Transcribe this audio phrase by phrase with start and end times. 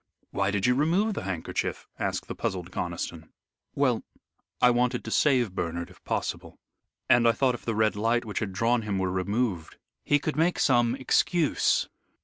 [0.31, 3.29] "Why did you remove the handkerchief?" asked the puzzled Conniston.
[3.75, 4.01] "Well,
[4.59, 6.57] I wanted to save Bernard if possible,
[7.07, 10.35] and I thought if the Red Light which had drawn him were removed, he could
[10.37, 11.87] make some excuse.